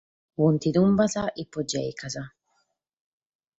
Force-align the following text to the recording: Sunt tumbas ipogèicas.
Sunt 0.35 0.61
tumbas 0.73 1.15
ipogèicas. 1.43 2.15